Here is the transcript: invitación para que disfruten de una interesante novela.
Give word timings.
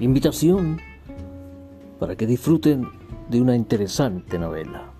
invitación 0.00 0.80
para 1.98 2.16
que 2.16 2.26
disfruten 2.26 2.88
de 3.28 3.40
una 3.40 3.56
interesante 3.56 4.38
novela. 4.38 4.97